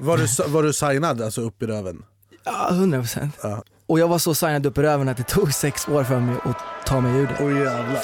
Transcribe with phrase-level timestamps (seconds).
[0.00, 2.02] Var du, var du signad alltså upp i röven?
[2.44, 3.38] Ja, 100 procent.
[3.42, 3.62] Ja.
[3.86, 6.36] Och jag var så signad upp i röven att det tog sex år för mig
[6.44, 7.44] att ta mig ur det.
[7.44, 8.02] Oj jävlar.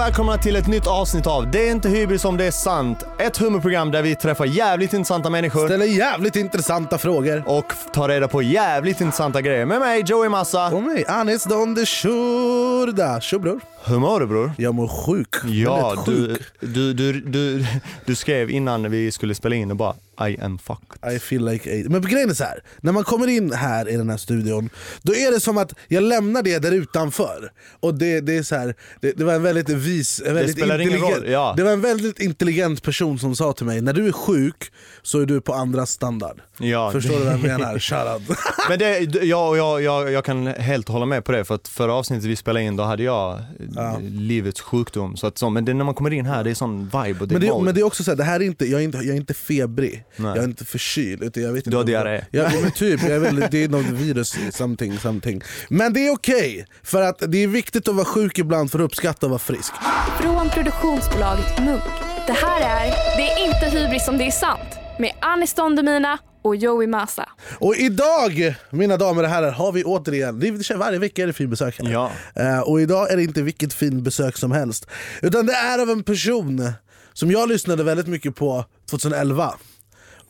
[0.00, 3.04] Välkomna till ett nytt avsnitt av Det är inte hybris om det är sant.
[3.18, 7.42] Ett humorprogram där vi träffar jävligt intressanta människor Ställer jävligt intressanta frågor.
[7.46, 9.66] och tar reda på jävligt intressanta grejer.
[9.66, 10.66] Med mig Joey Massa.
[10.66, 13.20] Och mig, Anis Don de Shurda.
[13.20, 13.60] Tjo bror.
[13.84, 14.52] Hur mår du bror?
[14.58, 15.34] Jag mår sjuk.
[15.44, 17.64] Ja, du, du, du, du,
[18.06, 19.94] du skrev innan vi skulle spela in och bara
[20.28, 21.14] I am fucked.
[21.14, 21.88] I feel like eight.
[21.88, 22.62] Men grejen är så här.
[22.80, 24.70] när man kommer in här i den här studion,
[25.02, 27.52] då är det som att jag lämnar det där utanför.
[27.80, 30.78] Och det, det är så här, det, det var en väldigt vis, en väldigt spelar
[30.78, 31.54] ingen roll, ja.
[31.56, 35.20] det var en väldigt intelligent person som sa till mig, när du är sjuk så
[35.20, 36.40] är du på andras standard.
[36.58, 37.78] Ja, Förstår du vad jag menar?
[37.78, 38.38] Shoutout.
[38.68, 41.94] Men det, jag, jag, jag, jag kan helt hålla med på det för att förra
[41.94, 43.42] avsnittet vi spelade in då hade jag
[43.76, 43.98] Ja.
[44.02, 45.16] livets sjukdom.
[45.16, 47.28] Så att, så, men det, när man kommer in här det är sån vibe och
[47.28, 47.64] det Men är det, mode.
[47.64, 49.14] men det är också så här, det här är inte, jag, är inte, jag är
[49.16, 50.28] inte febrig, Nej.
[50.34, 51.22] jag är inte förkyld.
[51.22, 52.24] Utan jag vet inte Du har diarré.
[52.30, 55.42] Ja, men typ, jag är väl, det är något virus, something, something.
[55.68, 58.84] Men det är okej, för att det är viktigt att vara sjuk ibland för att
[58.84, 59.72] uppskatta att vara frisk.
[60.20, 61.82] Från produktionsbolaget Munk.
[62.26, 64.60] Det här är Det är inte hybris om det är sant
[65.00, 67.28] med Anis Don Demina och Joey Massa.
[67.58, 71.32] Och idag, mina damer och herrar, har vi återigen, det är, varje vecka är det
[71.32, 71.90] fin besök här.
[71.90, 72.10] Ja.
[72.34, 74.86] Eh, och idag är det inte vilket fin besök som helst.
[75.22, 76.72] Utan det är av en person
[77.12, 79.54] som jag lyssnade väldigt mycket på 2011.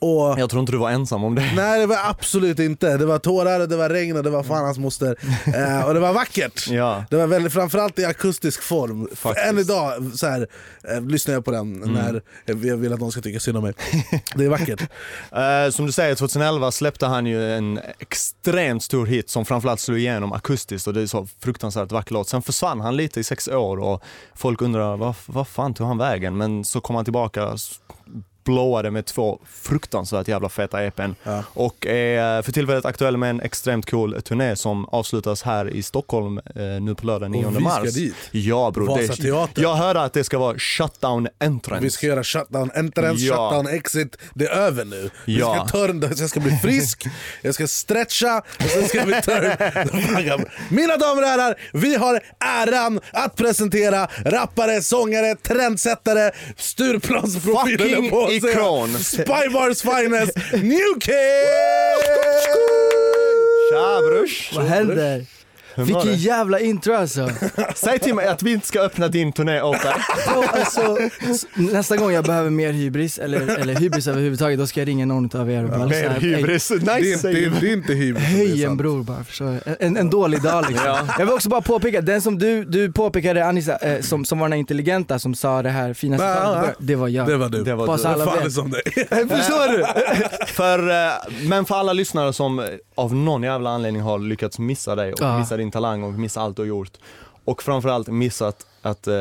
[0.01, 1.53] Och Jag tror inte du var ensam om det.
[1.57, 4.65] Nej det var absolut inte, det var tårar, det var regn och det var fan
[4.65, 5.17] hans moster.
[5.47, 6.69] Eh, och det var vackert.
[6.69, 7.05] Ja.
[7.11, 9.09] Det var väldigt, framförallt i akustisk form.
[9.15, 9.47] Faktiskt.
[9.47, 10.49] Än idag så här,
[10.89, 13.73] eh, lyssnar jag på den när jag vill att någon ska tycka synd om mig.
[14.35, 14.81] Det är vackert.
[15.33, 19.99] Eh, som du säger, 2011 släppte han ju en extremt stor hit som framförallt slog
[19.99, 22.29] igenom akustiskt och det är så fruktansvärt vacker låt.
[22.29, 24.03] Sen försvann han lite i sex år och
[24.35, 26.37] folk undrar vad, vad fan tog han vägen?
[26.37, 27.57] Men så kom han tillbaka
[28.45, 31.43] blåade med två fruktansvärt jävla feta EPn Ja.
[31.55, 36.39] och är för tillfället aktuell med en extremt cool turné som avslutas här i Stockholm
[36.39, 36.45] eh,
[36.81, 37.95] nu på lördag 9 Och vi ska mars.
[37.95, 38.15] dit.
[38.31, 39.63] Ja bror, Vasateatern.
[39.63, 41.85] jag hörde att det ska vara shutdown entrance.
[41.85, 43.35] Vi ska göra shutdown entrance, Ja.
[43.51, 44.17] shutdown exit.
[44.35, 45.11] Det är över nu.
[45.27, 45.67] Vi Ja.
[45.69, 47.07] ska turn, jag ska bli frisk,
[47.43, 50.45] jag ska stretcha och sen ska vi turn.
[50.69, 58.11] Mina damer och herrar, vi har äran att presentera rappare, sångare, trendsättare, Stureplansprofilen
[58.41, 58.53] Säga.
[58.53, 58.99] ikon.
[58.99, 61.15] Spybars finest, New Kid!
[63.71, 64.53] Tja brors!
[64.57, 65.25] Vad händer?
[65.85, 67.31] Mår Vilken jävla intro alltså.
[67.75, 69.61] Säg till mig att vi inte ska öppna din turné.
[69.61, 69.75] Bro,
[70.53, 70.99] alltså
[71.55, 75.37] nästa gång jag behöver mer hybris, eller, eller hybris överhuvudtaget, då ska jag ringa någon
[75.37, 77.69] av er och bara Mer här, hybris, Det är, nice inte, det du.
[77.69, 78.25] är inte hybris.
[78.25, 79.57] det Höj en bror bara, förstår?
[79.81, 80.87] En, en dålig dag liksom.
[80.87, 81.01] Ja.
[81.19, 84.47] Jag vill också bara påpeka, den som du, du påpekade Anissa, eh, som, som var
[84.47, 87.27] den här intelligenta som sa det här fina citatet, det var jag.
[87.27, 87.63] Det var du.
[87.65, 88.05] Det var du.
[88.09, 88.53] alla vet.
[88.53, 88.83] som dig.
[89.11, 89.85] Förstår du?
[90.47, 91.13] För, eh,
[91.49, 95.39] men för alla lyssnare som av någon jävla anledning har lyckats missa dig och Ja.
[95.39, 96.93] missa din talang och missa allt du har gjort.
[97.45, 99.15] Och framförallt missat att eh,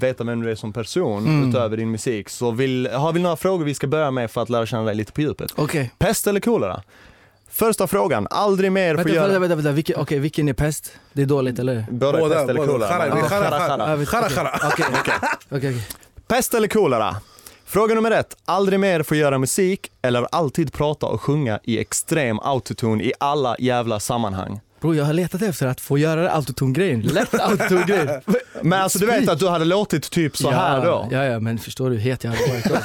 [0.00, 1.48] veta vem du är som person Mm.
[1.50, 2.28] utöver din musik.
[2.28, 4.94] Så vill, har vi några frågor vi ska börja med för att lära känna dig
[4.94, 5.50] lite på djupet.
[5.56, 6.82] Okej, Pest eller kolera?
[7.50, 9.22] Första frågan, aldrig mer få göra...
[9.26, 9.72] vänta, vänta, vänta.
[9.72, 10.92] Vilken, okej, vilken är pest?
[11.12, 11.86] Det är dåligt eller?
[11.90, 12.88] Båda är pest eller kolera.
[15.50, 15.86] Okej.
[16.28, 17.16] Pest eller kolera?
[17.64, 22.40] Fråga nummer ett, aldrig mer få göra musik eller alltid prata och sjunga i extrem
[22.40, 24.60] autotune i alla jävla sammanhang.
[24.80, 28.20] Bror jag har letat efter att få göra autotune-grejen, lätt autotune-grejen.
[28.62, 31.08] Men alltså du vet att du hade låtit typ så här då?
[31.10, 32.76] Ja, ja, men förstår du hur het jag hade varit då?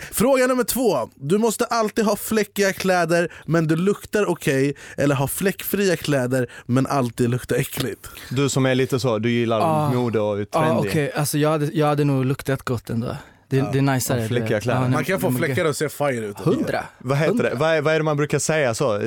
[0.14, 1.08] Fråga nummer två.
[1.14, 6.86] Du måste alltid ha fläckiga kläder men du luktar okej eller ha fläckfria kläder men
[6.86, 8.08] alltid luktar äckligt.
[8.30, 9.90] Du som är lite så, du gillar Ah.
[9.92, 10.88] mode och är Ja trendy.
[10.88, 13.16] okej, alltså jag hade, jag hade nog luktat gott ändå.
[13.50, 14.16] Det, det är najsare.
[14.18, 14.88] Ja, du fläckiga kläder.
[14.88, 16.38] Man kan få fläckar och se fire ut.
[16.38, 16.84] Hundra.
[16.98, 17.52] Vad heter det?
[17.54, 18.94] Vad är, vad är det man brukar säga så?
[18.94, 19.00] Eh,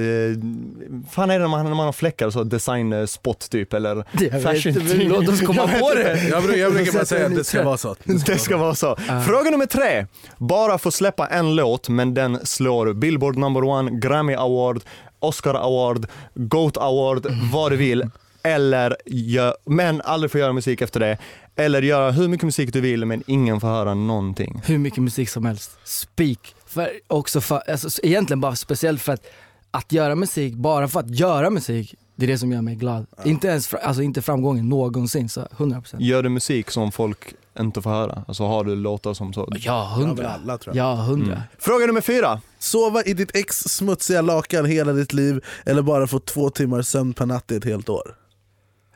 [1.11, 2.43] fan är det när man, när man har fläckar så?
[2.43, 3.95] Design eh, spot typ eller
[4.43, 6.27] fashion men Låt oss komma på det.
[6.29, 7.95] Jag, brukar- jag brukar bara säga att det ska vara så.
[8.25, 8.95] Det ska vara så.
[9.27, 10.05] Fråga nummer tre.
[10.37, 14.81] Bara få släppa en låt men den slår Billboard number one, Grammy award,
[15.19, 18.09] Oscar award, Goat award, vad du vill.
[18.45, 21.17] Eller gör, men aldrig få göra musik efter det.
[21.55, 24.61] Eller göra hur mycket musik du vill men ingen får höra någonting.
[24.65, 25.71] Hur mycket musik som helst.
[25.83, 26.55] Speak.
[26.65, 29.25] För, också för, alltså, egentligen bara speciellt för att,
[29.71, 33.05] att göra musik, bara för att göra musik, det är det som gör mig glad.
[33.25, 35.95] Inte ens, alltså inte framgången någonsin, så 100%.
[35.99, 38.23] Gör du musik som folk inte få höra?
[38.27, 39.47] Alltså har du låtar som så?
[39.51, 40.29] Ja, Ja, hundra.
[40.29, 40.85] alla tror jag.
[40.85, 41.33] Ja, hundra.
[41.33, 41.43] Mm.
[41.59, 42.41] Fråga nummer fyra.
[42.59, 47.13] Sova i ditt ex smutsiga lakan hela ditt liv eller bara få två timmar sömn
[47.13, 48.15] per natt i ett helt år?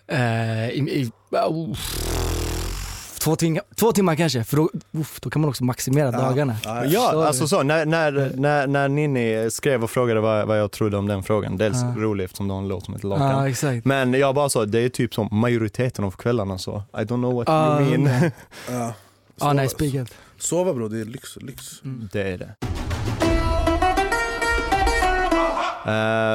[0.07, 1.77] Eh, i, i, oh,
[3.19, 6.55] två, timmar, två timmar kanske, för då, uff, då kan man också maximera dagarna.
[6.63, 7.27] Ja, Ja, Sorry.
[7.27, 11.07] alltså så, när, när, när, när Ninni skrev och frågade vad, vad jag trodde om
[11.07, 11.93] den frågan, dels Ja.
[11.97, 13.53] roligt eftersom du har en låt som heter Lakan.
[13.75, 13.81] Ja.
[13.83, 17.33] Men jag bara sa, det är typ som majoriteten av kvällarna så, I don't know
[17.33, 18.31] what Ja, you mean.
[18.71, 18.93] Ja.
[19.39, 20.13] Ja, nej, spikat.
[20.39, 21.35] Sova bro, det är lyx.
[21.41, 21.63] lyx.
[22.11, 22.55] Det är det.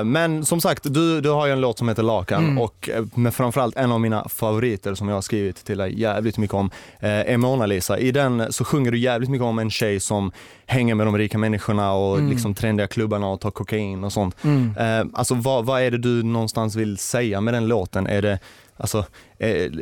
[0.05, 2.59] Men som sagt, du, du har ju en låt som heter Lakan Mm.
[2.59, 6.39] och eh, med framförallt en av mina favoriter som jag har skrivit till dig jävligt
[6.39, 6.71] mycket om
[7.01, 7.99] eh, är Mona Lisa.
[7.99, 10.33] I den så sjunger du jävligt mycket om en tjej som
[10.67, 12.31] hänger med de rika människorna och Mm.
[12.31, 14.37] liksom trendiga klubbarna och tar kokain och sånt.
[14.45, 14.75] Mm.
[14.79, 18.07] Eh, alltså vad, vad är det du någonstans vill säga med den låten?
[18.07, 18.39] Är det,
[18.77, 19.05] alltså, eh,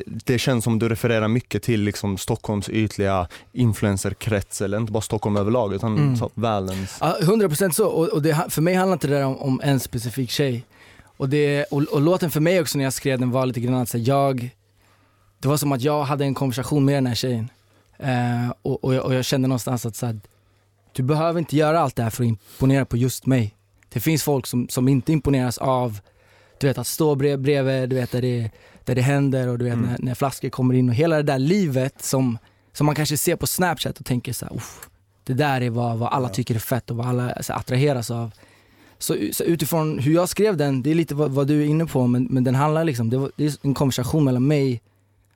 [0.06, 5.36] det känns som du refererar mycket till liksom Stockholms ytliga influencerkrets, eller inte bara Stockholm
[5.36, 6.16] överlag utan Mm.
[6.16, 6.96] så, världens.
[7.00, 9.80] Ja, 100% så, och, och det, för mig handlar inte det där om, om en
[9.80, 10.64] specifik tjej.
[11.16, 13.74] Och, det, och, och låten för mig också när jag skrev den var lite grann
[13.74, 14.50] att jag,
[15.38, 17.48] det var som att jag hade en konversation med den här tjejen.
[17.98, 20.20] Eh, och, och, jag, och jag kände någonstans att så här,
[20.92, 23.54] du behöver inte göra allt det här för att imponera på just mig.
[23.88, 26.00] Det finns folk som, som inte imponeras av
[26.58, 28.50] du vet att stå brev, bredvid, du vet där det,
[28.90, 29.86] där det händer och du vet Mm.
[29.90, 32.38] när, när flaskor kommer in och hela det där livet som,
[32.72, 34.88] som man kanske ser på snapchat och tänker så här, "Uff,
[35.24, 38.10] det där är vad, vad alla tycker är fett och vad alla så, här, attraheras
[38.10, 38.30] av.
[38.98, 41.86] Så, så utifrån hur jag skrev den, det är lite vad, vad du är inne
[41.86, 44.82] på men, men den handlar liksom, det, var, det är en konversation mellan mig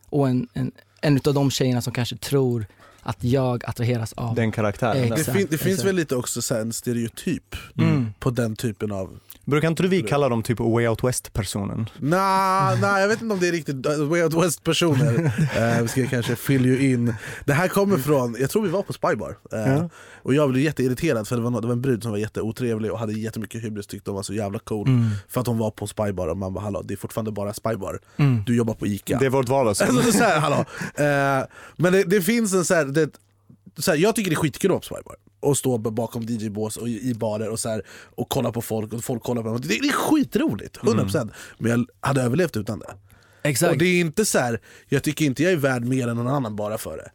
[0.08, 2.66] och en, en, en utav de tjejerna som kanske tror
[3.02, 4.34] att jag attraheras av.
[4.34, 5.02] Den karaktären.
[5.04, 5.26] Exakt.
[5.26, 8.12] Det, fin, det finns väl lite också så en stereotyp Mm.
[8.18, 9.18] på den typen av...
[9.44, 11.90] Brukar inte vi kalla dem typ Way Out West-personen?
[11.98, 15.14] Nej, nah, jag vet inte om det är riktigt Way Out West-personer.
[15.14, 17.14] uh, vi ska kanske fylla ju in.
[17.44, 19.36] Det här kommer från, jag tror vi var på Spybar.
[19.54, 19.88] Uh, Ja.
[20.22, 22.98] Och jag blev jätteirriterad för det var, det var en brud som var jätteotrevlig och
[22.98, 24.88] hade jättemycket hybris, tyckte hon var så jävla cool.
[24.88, 25.10] Mm.
[25.28, 28.00] För att hon var på Spybar och man bara hallå, det är fortfarande bara Spybar.
[28.16, 28.42] Mm.
[28.46, 29.18] Du jobbar på Ica.
[29.18, 29.96] Det är vårt vardagsrum.
[29.96, 30.64] Alltså, är så här, hallå.
[30.94, 31.46] Eh,
[31.76, 33.10] men det, det finns en så här, det,
[33.78, 36.76] så här, jag tycker det är skitkul att vara på Spybar och stå bakom DJ-bås
[36.76, 39.60] och i, barer och, så här, och kolla på folk och folk kollar på mig.
[39.60, 42.94] Det, det är skitroligt, 100% Men jag hade överlevt utan det.
[43.42, 43.72] Exakt.
[43.72, 46.28] Och det är inte så här, jag tycker inte jag är värd mer än någon
[46.28, 47.10] annan bara för det.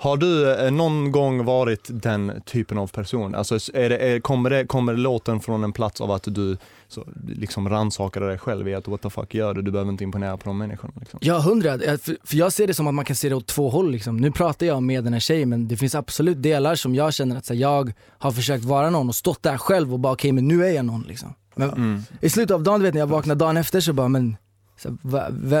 [0.00, 3.34] Har du eh, någon gång varit den typen av person?
[3.34, 6.56] Alltså, är det, är, kommer, det, kommer låten från en plats av att du
[6.88, 9.62] så, liksom rannsakade dig själv i att what the fuck gör du?
[9.62, 10.92] Du behöver inte imponera på de människorna.
[11.00, 11.18] Liksom.
[11.22, 11.78] Ja, hundra.
[11.78, 13.90] För, för jag ser det som att man kan se det åt två håll.
[13.90, 14.16] Liksom.
[14.16, 17.36] Nu pratar jag med den här tjejen men det finns absolut delar som jag känner
[17.36, 20.32] att så här, jag har försökt vara någon och stått där själv och bara okej
[20.32, 21.34] men nu är jag någon liksom.
[21.54, 22.02] Men Mm.
[22.20, 24.36] i slutet av dagen, du vet när jag vaknar dagen efter så bara men
[24.82, 24.96] så,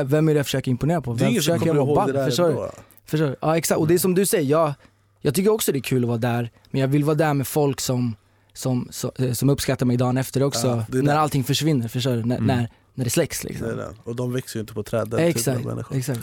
[0.04, 1.12] vem är det jag försöker imponera på?
[1.12, 2.70] Det är Vem ingen som försöker jag kommer vara ihåg det där Förstår.
[3.12, 3.36] Förstår du?
[3.40, 4.74] Ja exakt, och det är som du säger, jag,
[5.20, 7.46] jag tycker också det är kul att vara där men jag vill vara där med
[7.46, 8.16] folk som,
[8.52, 10.66] som, så, eh, som uppskattar mig dagen efter också.
[10.92, 12.24] Ja, när allting försvinner, förstår du?
[12.24, 12.46] När, Mm.
[12.46, 13.68] när, när det släcks liksom.
[13.68, 13.94] Det det.
[14.04, 15.96] Och de växer ju inte på träd, den typen Exakt, av människor.
[15.96, 16.20] exakt.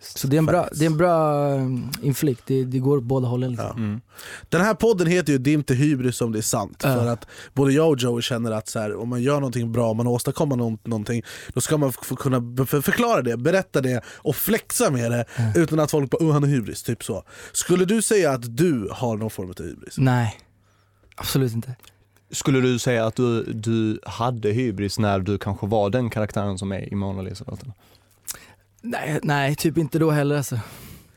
[0.00, 3.04] Så det är en bra, det är en bra um, inflikt, det, det går åt
[3.04, 3.50] båda hållen.
[3.50, 3.66] Liksom.
[3.68, 3.76] Ja.
[3.76, 4.00] Mm.
[4.48, 6.80] Den här podden heter ju Det är inte hybris om det är sant.
[6.84, 6.94] Ja.
[6.94, 9.90] För att både jag och Joey känner att så här, om man gör någonting bra,
[9.90, 11.22] om man åstadkommer någon, någonting,
[11.54, 15.24] då ska man kunna förklara det, berätta det och flexa med det
[15.56, 16.82] utan att folk bara oh, han är hybris.
[16.82, 17.24] Typ så.
[17.52, 19.94] Skulle du säga att du har någon form av hybris?
[19.98, 20.40] Nej,
[21.16, 21.76] absolut inte.
[22.30, 26.72] Skulle du säga att du, du hade hybris när du kanske var den karaktären som
[26.72, 27.72] är i Mona Lisa-låten?
[28.82, 30.60] Nej, nej, typ inte då heller alltså.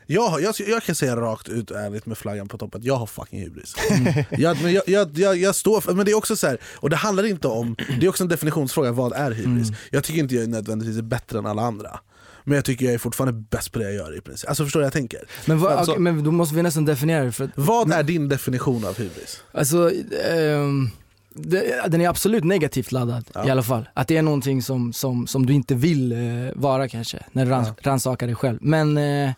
[0.05, 3.05] Jag, jag, jag kan säga rakt ut ärligt med flaggan på toppen att jag har
[3.05, 3.75] fucking hybris.
[4.31, 6.89] jag, men jag, jag, jag, jag står för, men det är också så här, och
[6.89, 9.67] det handlar inte om, det är också en definitionsfråga, vad är hybris?
[9.91, 11.99] Jag tycker inte jag är nödvändigtvis är bättre än alla andra.
[12.43, 14.49] Men jag tycker jag är fortfarande bäst på det jag gör i princip.
[14.49, 15.19] Alltså förstår du vad jag tänker?
[15.45, 17.31] Men, vad, Alltså- okej, men då måste vi nästan definiera det.
[17.31, 19.41] För att, Vad är din definition av hybris?
[19.51, 19.91] alltså,
[20.31, 20.89] ehm,
[21.35, 23.47] det, den är absolut negativt laddad Ja.
[23.47, 23.89] i alla fall.
[23.93, 26.17] Att det är någonting som, som, som du inte vill eh,
[26.55, 27.91] vara kanske, när du rans, Ja.
[27.91, 28.57] rannsakar dig själv.
[28.61, 29.31] Men, eh,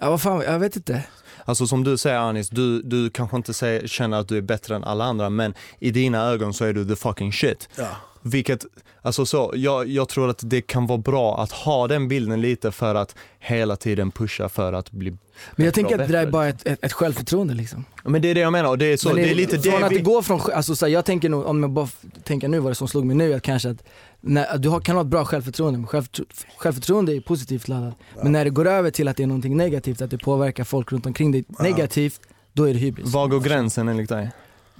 [0.00, 1.02] ja vad fan, jag vet inte.
[1.44, 4.76] Alltså som du säger Anis, du, du kanske inte säger, känner att du är bättre
[4.76, 7.68] än alla andra men i dina ögon så är du the fucking shit.
[7.76, 7.88] Ja.
[8.22, 8.64] Vilket,
[9.02, 12.72] alltså så, jag, jag tror att det kan vara bra att ha den bilden lite
[12.72, 15.16] för att hela tiden pusha för att bli
[15.56, 17.84] Men jag tänker att det där är bara ett, ett, ett självförtroende liksom.
[18.04, 19.80] Men det är det jag menar och det är så, Men det, är lite från
[19.80, 19.96] det att vi...
[19.96, 21.88] det går från, alltså så här, jag tänker nog, om jag bara
[22.24, 23.84] tänker nu vad det som slog mig nu, att kanske att
[24.20, 26.24] när, du har, kan ha ett bra självförtroende, men självförtro,
[26.56, 27.94] självförtroende är positivt laddat.
[28.22, 30.92] Men när det går över till att det är någonting negativt, att det påverkar folk
[30.92, 32.20] runt omkring dig negativt,
[32.52, 33.12] då är det hybris.
[33.12, 34.30] Var går gränsen enligt dig?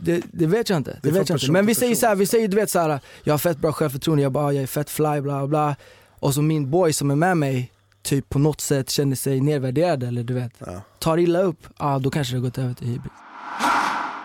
[0.02, 0.98] Det, det vet jag inte.
[1.02, 1.52] Det vet jag inte.
[1.52, 3.72] Men vi säger så här, vi säger du vet så här, jag har fett bra
[3.72, 5.76] självförtroende, jag bara, jag är fett fly, bla bla.
[6.10, 10.02] Och så min boy som är med mig, typ på något sätt känner sig nedvärderad
[10.02, 10.82] eller du vet, Ja.
[10.98, 13.12] tar illa upp, ja då kanske det har gått över till hybris.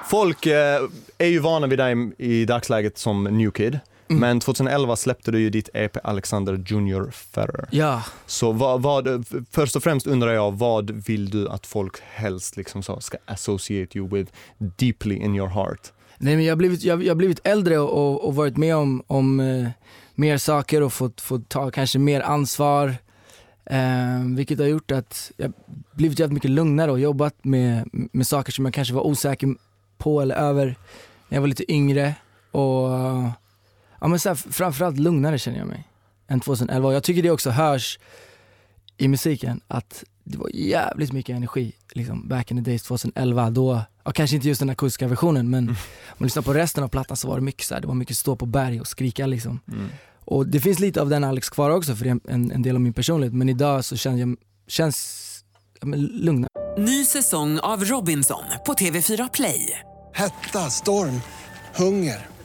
[0.10, 0.82] Folk eh,
[1.17, 3.79] är ju vana vid dig i dagsläget som New Kid.
[4.10, 4.20] Mm.
[4.20, 7.68] Men 2011 släppte du ju ditt EP Alexander Junior Ferrer.
[7.72, 12.58] Ja, Så vad, vad, först och främst undrar jag, vad vill du att folk helst
[12.58, 15.92] liksom så ska associate you with deeply in your heart?
[16.18, 19.04] nej men jag har blivit, jag, jag blivit äldre och, och, och varit med om,
[19.08, 19.70] om eh,
[20.16, 22.96] mer saker och fått, fått ta kanske mer ansvar.
[23.66, 25.54] Eh, vilket har gjort att jag
[25.92, 29.56] blivit jävligt mycket lugnare och jobbat med, med saker som jag kanske var osäker
[29.98, 30.66] på eller över
[31.28, 32.16] när jag var lite yngre.
[32.52, 32.90] Och
[34.02, 35.88] ja, men så här, framförallt lugnare känner jag mig
[36.28, 36.88] än 2011.
[36.88, 38.00] Och jag tycker det också hörs
[38.98, 43.50] i musiken att det var jävligt mycket energi liksom back in the days 2011.
[43.50, 45.75] Då, ja, kanske inte just den akustiska versionen men om
[46.18, 48.18] man lyssnar på resten av plattan så var det mycket så här, det var mycket
[48.18, 49.60] stå på berg och skrika liksom.
[50.25, 52.75] Och det finns lite av den Alex kvar också för det är en, en del
[52.75, 54.36] av min personlighet men idag så känns jag,
[54.68, 55.22] känns
[55.80, 56.50] ja, men lugnare.
[56.78, 59.80] Ny säsong av Robinson på TV4 Play.
[60.14, 61.22] Hetta, storm,
[61.75, 62.35] hunger.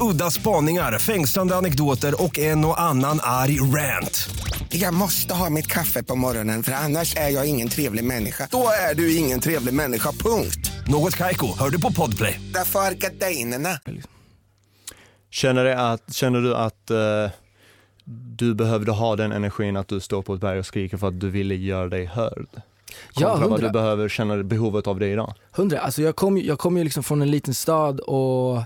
[0.00, 4.28] Udda spaningar, fängslande anekdoter och en och annan arg rant.
[4.68, 8.48] Jag måste ha mitt kaffe på morgonen för annars är jag ingen trevlig människa.
[8.50, 10.72] Då är du ingen trevlig människa, punkt.
[10.88, 12.40] Något Kaiko, hör du på Podplay.
[12.54, 13.80] Därför är gardinerna.
[15.30, 17.30] Känner, det att, känner du att eh,
[18.38, 21.20] du behövde ha den energin att du står på ett berg och skriker för att
[21.20, 22.46] du ville göra dig hörd?
[23.14, 25.34] Ja, Kontra vad du behöver, känner behovet av det idag?
[25.52, 28.62] Hundra, alltså jag kom, jag kom ju liksom från en liten stad och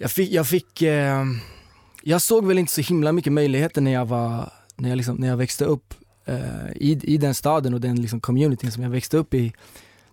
[0.00, 1.24] jag fick, jag fick, eh,
[2.02, 5.28] jag såg väl inte så himla mycket möjligheter när jag var, när jag, liksom, när
[5.28, 9.16] jag växte upp eh, i, i den staden och den liksom communityn som jag växte
[9.16, 9.52] upp i.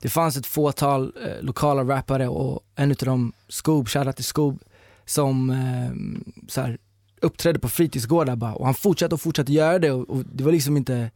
[0.01, 4.59] Det fanns ett fåtal eh, lokala rappare och en utav dem, Scoob, shoutout till Scoob,
[5.05, 6.77] som eh, så här,
[7.21, 10.51] uppträdde på fritidsgårdar bara och han fortsatte och fortsatte göra det och, och det var
[10.51, 11.11] liksom inte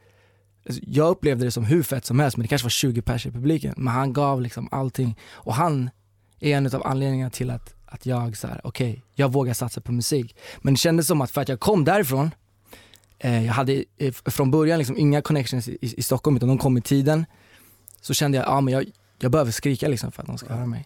[0.66, 3.26] Alltså, jag upplevde det som hur fett som helst men det kanske var 20 pers
[3.26, 3.74] i publiken.
[3.78, 5.90] Men han gav liksom allting och han
[6.40, 9.92] är en av anledningarna till att, att jag så här, okej, jag vågar satsa på
[9.92, 10.36] musik.
[10.62, 12.32] Men det kändes som att för att jag kom därifrån,
[13.20, 16.58] eh, jag hade eh, från början liksom inga connections i, i, i Stockholm utan de
[16.58, 17.26] kom i tiden.
[18.02, 18.86] Så kände jag, ja men jag,
[19.20, 20.86] jag behöver skrika liksom för att de ska höra mig.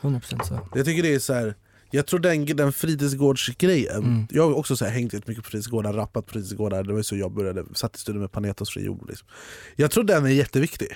[0.00, 0.58] 100% så.
[0.74, 1.54] Jag tycker det är så här.
[1.94, 4.26] Jag tror den, den fritidsgårdsgrejen, Mm.
[4.30, 7.02] jag har också så här, hängt rätt mycket på fritidsgårdar, rappat på fritidsgårdar, det var
[7.02, 9.08] så jag började, satt i studion med Panetos fri jord.
[9.08, 9.28] Liksom.
[9.76, 10.88] Jag tror den är jätteviktig.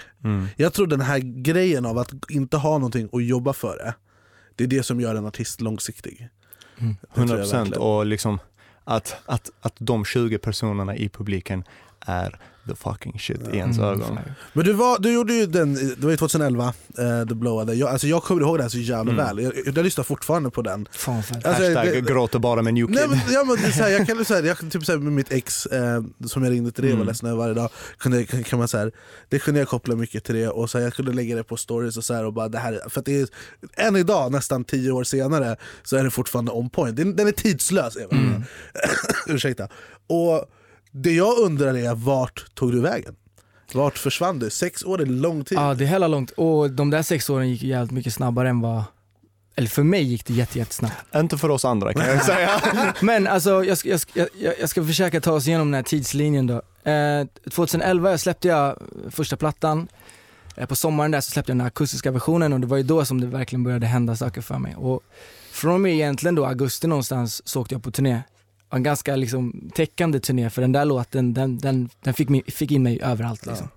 [0.57, 3.95] Jag tror den här grejen av att inte ha någonting och jobba för det,
[4.57, 6.29] det är det som gör en artist långsiktig.
[6.79, 7.83] Jag 100 procent verkligen.
[7.83, 8.39] och liksom
[8.85, 11.65] att, att, att de 20 personerna i publiken
[12.07, 14.19] är the fucking shit i ens Mm, ögon.
[14.53, 16.65] Men du, var, du gjorde ju den, det var ju 2011,
[16.99, 17.75] uh, The Blowade.
[17.75, 19.17] Jag, alltså jag kommer ihåg det här så jävla Mm.
[19.27, 20.89] väl, jag, jag, jag lyssnar fortfarande på den.
[20.93, 21.17] Fan.
[21.17, 22.95] Alltså, Hashtag det- gråter bara med New Kid.
[22.95, 24.93] Nej, men, ja, men det är så här, jag kan så här, jag, typ så
[24.93, 27.07] här, med mitt ex eh, som jag ringde till det och var Mm.
[27.09, 28.93] ledsen över varje dag, kunde, kan, kan man så här,
[29.29, 31.57] det kunde jag koppla mycket till det och så här, jag kunde lägga det på
[31.57, 33.29] stories och så här, och bara det här, är- för att det är,
[33.77, 36.97] än idag, nästan tio år senare, så är det fortfarande on point.
[36.97, 37.97] Den, den är tidslös.
[37.97, 38.17] Eva.
[39.27, 39.69] Ursäkta.
[40.07, 40.51] Och
[41.03, 43.17] det jag undrar är, vart tog du vägen?
[43.73, 44.50] Vart försvann du?
[44.50, 45.59] Sex år är lång tid.
[45.59, 48.61] Ja det är hella långt och de där sex åren gick jävligt mycket snabbare än
[48.61, 48.85] vad,
[49.55, 51.15] eller för mig gick det jätte, jättesnabbt.
[51.15, 52.50] Inte för oss andra kan jag säga.
[53.00, 55.83] Men alltså jag ska, jag, ska, jag, jag ska försöka ta oss igenom den här
[55.83, 56.91] tidslinjen då.
[56.91, 58.79] Eh, 2011 släppte jag
[59.11, 59.88] första plattan,
[60.57, 63.05] eh, på sommaren där så släppte jag den akustiska versionen och det var ju då
[63.05, 64.76] som det verkligen började hända saker för mig.
[64.76, 65.03] Och
[65.53, 68.23] från och med egentligen då augusti någonstans så åkte jag på turné.
[68.71, 72.71] En ganska liksom täckande turné för den där låten den, den, den fick, mig, fick
[72.71, 73.69] in mig överallt liksom.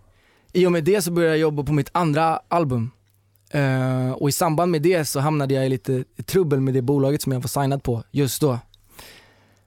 [0.53, 2.91] I och med det så började jag jobba på mitt andra album.
[3.49, 7.21] Eh, och i samband med det så hamnade jag i lite trubbel med det bolaget
[7.21, 8.59] som jag var signad på just då.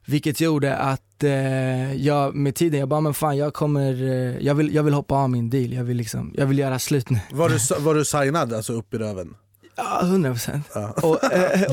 [0.05, 4.55] Vilket gjorde att eh, jag med tiden, jag bara men fan jag kommer, eh, jag,
[4.55, 7.19] vill, jag vill hoppa av min deal, jag vill liksom, jag vill göra slut nu.
[7.31, 9.35] Var, du, var du signad alltså upp i röven?
[9.75, 10.67] Ja, 100 procent.
[10.73, 10.91] Ja.
[10.91, 11.19] Och,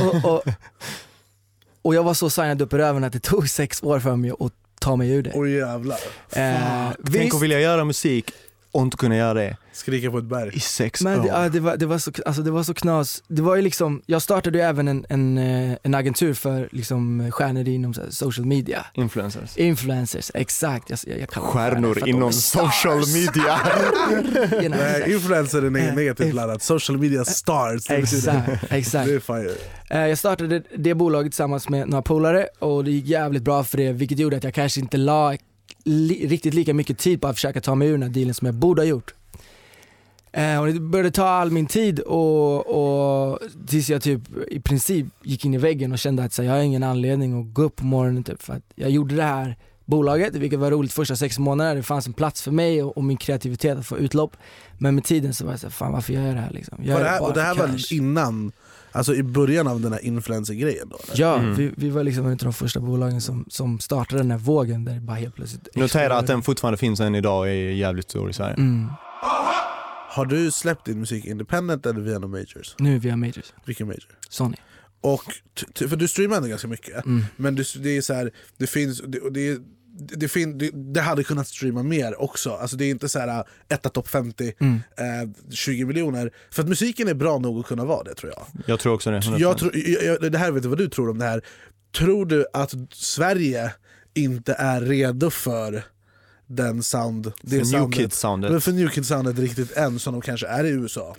[0.04, 0.42] och, och,
[1.82, 4.30] och jag var så signad upp i röven att det tog sex år för mig
[4.30, 5.32] att ta mig ur det.
[5.34, 5.98] Oj jävlar.
[6.32, 6.54] Eh,
[7.04, 8.30] Tänk visst, att vilja göra musik
[8.72, 10.50] och inte kunna göra det Skrika på ett berg.
[10.56, 11.26] i sex Men det, år.
[11.42, 13.22] ja, det, var, det, var så, alltså det var så knas.
[13.28, 17.30] Det var ju liksom, jag startade ju även en, en, eh, en agentur för liksom
[17.32, 18.86] stjärnor inom så här social media.
[18.94, 19.56] Influencers.
[19.56, 20.90] Influencers, exakt.
[20.90, 23.60] Jag, jag, jag Stjärnor inom social media.
[24.52, 26.62] You know, Nej, influencer är neg- negativt laddat.
[26.62, 27.84] Social media stars.
[27.84, 29.08] det betyder- Exakt, exakt.
[29.28, 29.50] Det är
[29.90, 33.76] Eh, Jag startade det bolaget tillsammans med några polare och det gick jävligt bra för
[33.76, 35.36] det vilket gjorde att jag kanske inte la
[35.84, 38.46] li- riktigt lika mycket tid på att försöka ta mig ur den här dealen som
[38.46, 39.14] jag borde ha gjort.
[40.32, 45.06] Eh, och det började ta all min tid och, och tills jag typ i princip
[45.22, 47.76] gick in i väggen och kände att så, jag har ingen anledning att gå upp
[47.76, 51.38] på morgonen typ, för att jag gjorde det här bolaget, vilket var roligt första sex
[51.38, 51.74] månaderna.
[51.74, 54.36] Det fanns en plats för mig och, och min kreativitet att få utlopp.
[54.78, 56.78] Men med tiden så var jag såhär, fan varför gör jag det här liksom?
[56.84, 57.94] Jag det här, bara och det här var cash.
[57.96, 58.52] innan,
[58.92, 60.98] alltså i början av den här influencer-grejen då?
[61.04, 61.20] eller?
[61.20, 61.54] Ja, Mm.
[61.54, 64.84] vi, vi var liksom en av de första bolagen som, som startade den här vågen
[64.84, 68.10] där det bara helt plötsligt Notera att den fortfarande finns än idag och är jävligt
[68.10, 68.54] stor i Sverige.
[68.54, 68.88] mm.
[70.12, 72.74] Har du släppt din musik independent eller via några majors?
[72.78, 74.04] Nu via Majors, Vilken major?
[74.28, 74.56] Sony.
[75.00, 75.22] Och,
[75.88, 77.24] för du streamar ändå ganska mycket, Mm.
[77.36, 79.58] men du, det är så här, det finns, det, och det, är-
[79.98, 83.44] det, fin, det, hade kunnat streama mer också, alltså det är inte så här äh,
[83.68, 84.74] etta topp 50, Mm.
[84.74, 86.32] eh, 20 miljoner.
[86.50, 88.46] För att musiken är bra nog att kunna vara det tror jag.
[88.66, 89.18] Jag tror också det.
[89.20, 89.38] 100%.
[89.38, 91.42] jag, tror, jag, jag det här vet inte vad du tror om det här.
[91.98, 93.72] Tror du att Sverige
[94.14, 95.82] inte är redo för
[96.46, 98.50] den sound, det För New soundet, Kids-soundet.
[98.50, 101.16] men för New Kids soundet riktigt än som de kanske är i USA?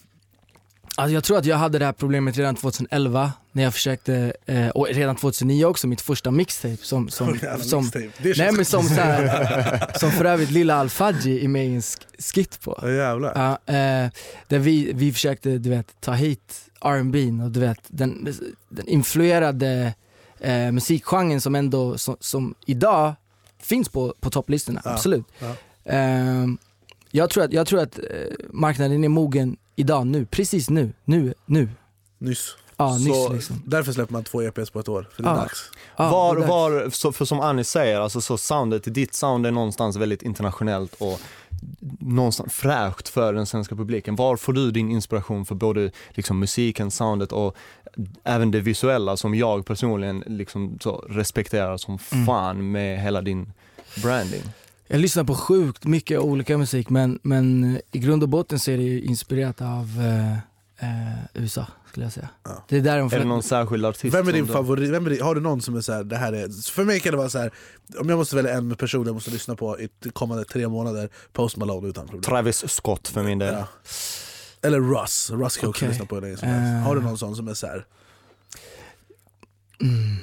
[0.98, 4.67] Alltså jag tror att jag hade det här problemet redan 2011 när jag försökte, eh,
[4.69, 8.33] och redan 2009 också, mitt första mixtape som, som, Jävla som, mixtape.
[8.38, 12.33] Nej men som så här, som för övrigt Lilla Al-Fadji är med i en sk-
[12.33, 12.79] skit på.
[12.81, 13.31] Ja, jävlar.
[13.36, 14.10] Ja, eh,
[14.48, 18.33] där vi, vi försökte du vet, ta hit R&B och du vet, den,
[18.69, 19.93] den influerade
[20.39, 23.13] eh, musikgenren som ändå, som, som idag
[23.62, 25.25] finns på, på topplistorna, Ja, absolut.
[25.39, 25.55] ja.
[25.93, 26.45] Eh,
[27.12, 28.03] jag tror att, jag tror att eh,
[28.50, 31.70] marknaden är mogen idag, nu, precis nu, nu, nu.
[32.18, 32.56] Nyss.
[32.78, 33.62] Ja, nyss Så- liksom.
[33.66, 35.40] Därför släpper man två EPs på ett år, för det är Ja.
[35.42, 35.72] dags.
[35.98, 36.48] Ja, var, där.
[36.48, 40.94] var, så, för som Anis säger, alltså så soundet, ditt sound är någonstans väldigt internationellt
[41.00, 41.20] och
[42.00, 44.16] någonstans fräscht för den svenska publiken.
[44.16, 47.56] Var får du din inspiration för både liksom, musiken, soundet och
[48.24, 52.26] även det visuella som jag personligen liksom, så respekterar som Mm.
[52.26, 53.54] fan med hela din
[54.04, 54.41] branding?
[54.91, 58.77] Jag lyssnar på sjukt mycket olika musik men, men i grund och botten så är
[58.77, 60.32] det ju inspirerat av eh,
[60.89, 62.30] eh, USA skulle jag säga.
[62.43, 62.65] Ja.
[62.67, 64.15] Det är där de Är det någon särskild artist?
[64.15, 64.89] Vem är din favorit?
[64.89, 66.71] Vem är din, har du någon som är så här, det här är...
[66.71, 67.51] För mig kan det vara så här,
[67.99, 71.10] om jag måste välja en person jag måste lyssna på i de kommande tre månader,
[71.34, 72.23] Post Malone utan problem.
[72.23, 73.54] Travis Scott för min del.
[73.54, 73.67] Ja.
[74.62, 75.88] Eller Russ, Russ kan jag också Okej.
[75.89, 76.43] lyssna på som helst.
[76.43, 76.88] Eh.
[76.88, 77.86] Har du någon sån som är så här,
[79.82, 80.17] Mm.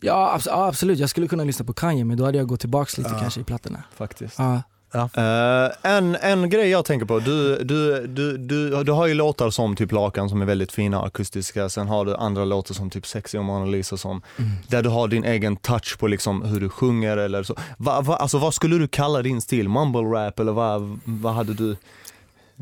[0.00, 2.60] Ja, abs- ja absolut, jag skulle kunna lyssna på Kanye men då hade jag gått
[2.60, 3.18] tillbaks lite Ja.
[3.20, 3.82] kanske i plattorna.
[3.96, 4.38] Faktiskt.
[4.38, 4.62] Ja.
[4.92, 9.50] Eh, en, en grej jag tänker på, du, du, du, du, du har ju låtar
[9.50, 13.06] som typ Lakan som är väldigt fina akustiska, sen har du andra låtar som typ
[13.06, 14.50] Sexy och Mona Lisa som, Mm.
[14.68, 17.54] där du har din egen touch på liksom hur du sjunger eller så.
[17.76, 19.68] Va, va, alltså vad skulle du kalla din stil?
[19.68, 21.76] Mumble rap eller vad, vad hade du?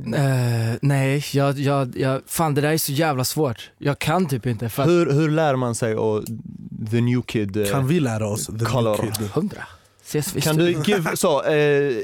[0.07, 3.71] Eh, nej, jag, jag, jag, fan det där är så jävla svårt.
[3.79, 6.25] Jag kan typ inte för Hur, hur lär man sig och
[6.91, 7.57] the new kid?
[7.57, 8.47] eh, kan vi lära oss?
[8.47, 9.03] The Color.
[9.03, 9.31] New Kid?
[9.31, 9.67] hundra.
[10.05, 10.47] Ses visst.
[10.47, 11.97] Kan du give, så, eh,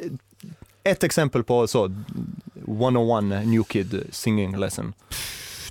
[0.84, 1.94] ett exempel på så,
[2.66, 4.92] 101 new kid singing lesson?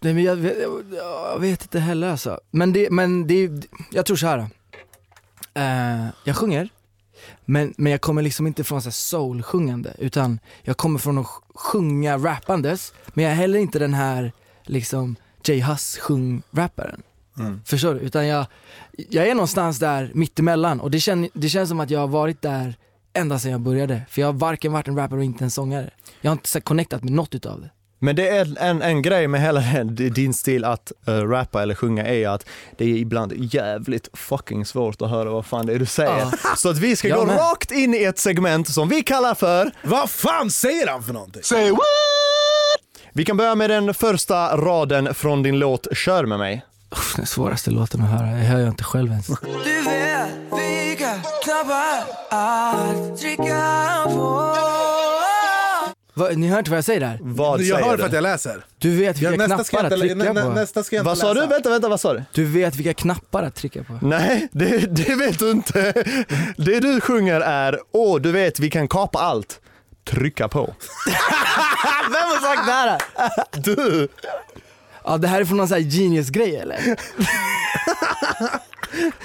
[0.02, 0.58] Nej men jag vet,
[0.92, 2.40] jag vet inte heller alltså.
[2.52, 3.50] Men det, men det,
[3.92, 4.48] jag tror så här.
[6.24, 6.70] Jag sjunger,
[7.46, 11.28] men, men jag kommer liksom inte från så här soul-sjungande, utan jag kommer från att
[11.54, 14.32] sjunga rappandes, men jag är heller inte den här
[14.64, 17.02] liksom Jay Huss sjung-rapparen.
[17.38, 17.62] Mm.
[17.66, 18.00] Förstår du?
[18.00, 18.46] Utan jag,
[19.10, 22.42] jag är någonstans där mittemellan och det, känn, det känns som att jag har varit
[22.42, 22.76] där
[23.14, 24.02] ända sedan jag började.
[24.10, 25.90] För jag har varken varit en rappare och inte en sångare.
[26.22, 27.70] Jag har inte så connectat med något utav det.
[28.04, 32.06] Men det är en, en grej med hela din stil att uh, rappa eller sjunga
[32.06, 32.46] är att
[32.78, 36.20] det är ibland jävligt fucking svårt att höra vad fan det är du säger.
[36.20, 36.32] Ja.
[36.58, 37.38] Så att vi ska Jag gå med.
[37.38, 41.44] rakt in i ett segment som vi kallar för Vad fan säger han för någonting?
[41.44, 41.80] Say what?
[43.14, 46.66] Vi kan börja med den första raden från din låt Kör med mig.
[47.16, 49.28] Den svåraste låten att höra, det hör jag inte själv ens.
[49.28, 51.14] Du vet vilka
[51.44, 53.62] knappar att trycka
[54.06, 54.56] på
[56.14, 57.18] Va, ni hör inte vad jag säger där?
[57.22, 57.98] Vad jag säger hör du?
[57.98, 58.66] för att jag läser.
[58.78, 60.50] Du vet vilka Ja, nästa, ska knappar jag att trycka nä, nä, på?
[60.50, 61.42] nästa ska jag inte Vad sa läsa.
[61.42, 61.48] du?
[61.54, 62.24] Vänta, vänta, vad sa du?
[62.34, 64.00] Du vet vilka knappar att trycka på?
[64.02, 65.94] Nej, det, det vet du inte.
[66.58, 69.60] Det du sjunger är Åh, du vet vi kan kapa allt.
[70.10, 70.66] Trycka på.
[72.12, 73.02] Vem har sagt det här?
[73.62, 74.08] Du!
[75.04, 76.80] Ja det här är från någon sån här genius-grej eller?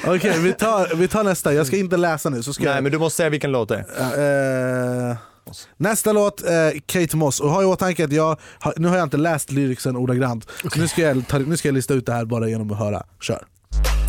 [0.06, 1.54] Okej, vi, tar, vi tar nästa.
[1.54, 2.42] Jag ska inte läsa nu.
[2.42, 3.84] Så ska Nej jag, men du måste säga vilken låt det är.
[3.98, 5.16] Ja, eh,
[5.48, 5.68] Moss.
[5.76, 6.50] Nästa låt, eh,
[6.86, 7.40] Kate Moss.
[7.40, 10.46] Och ha i åtanke att jag, har- nu har jag inte läst lyricsen ordagrant.
[10.72, 12.78] Så nu ska, jag ta, nu ska jag lista ut det här bara genom att
[12.78, 13.02] höra.
[13.20, 13.46] Kör.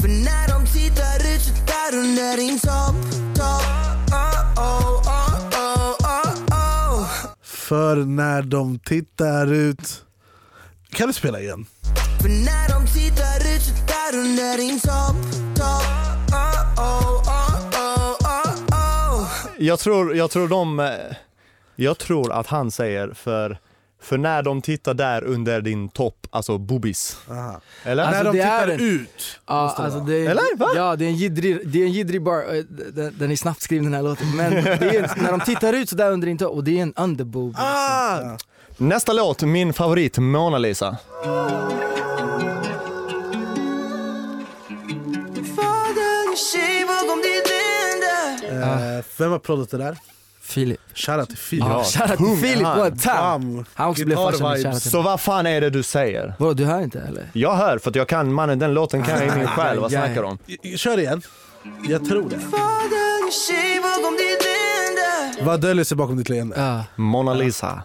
[0.01, 2.95] För när de tittar ut så där under din topp,
[3.35, 3.63] topp
[4.11, 7.07] oh, oh, oh, oh, oh, oh.
[7.43, 10.03] För när de tittar ut...
[10.91, 11.65] Kan du spela igen?
[12.21, 15.15] För när de tittar ut så där under din topp,
[15.55, 15.83] topp
[16.31, 19.27] oh, oh, oh, oh, oh, oh.
[19.57, 20.87] Jag tror, jag tror de, eh,
[21.83, 23.57] jag tror att han säger för,
[24.01, 27.17] för när de tittar där under din topp, alltså boobies.
[27.29, 27.61] Aha.
[27.83, 28.03] Eller?
[28.03, 29.39] Alltså, när de är tittar en- ut.
[29.47, 30.57] Ja, det alltså det, Eller?
[30.57, 30.67] Va?
[30.75, 32.55] Ja, det är en jiddrig, det är en jiddrig bar.
[32.55, 32.63] eh,
[32.93, 34.35] Den, den är snabbt skriven den här låten.
[34.35, 36.81] Men det är, en- när de tittar ut sådär under din topp, och det är
[36.83, 37.55] en underboob.
[37.57, 38.37] Ah!
[38.77, 40.97] Nästa låt, min favorit, Mona Lisa.
[48.49, 49.97] Eh, vem har proddat det där?
[50.49, 50.79] Filip.
[50.95, 51.65] Shoutout till Filip.
[51.69, 53.65] Ja, shoutout till Filip one time.
[53.73, 54.63] Han också blev Guitar farsa med vibes.
[54.63, 56.33] shoutout till Så vad fan är det du säger?
[56.37, 57.29] Vadå, du hör inte eller?
[57.33, 59.91] Jag hör för att jag kan, mannen den låten kan jag i min själ, vad
[59.91, 60.37] snackar du om?
[60.77, 61.21] Kör igen.
[61.89, 62.39] Jag tror det.
[62.39, 66.83] Fader, tjej bakom ditt leende Vad döljer sig bakom ditt leende?
[66.95, 67.83] Mona Lisa.